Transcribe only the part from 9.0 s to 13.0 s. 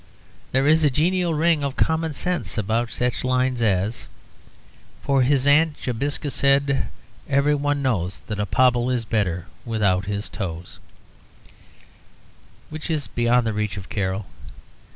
better without his toes,"' which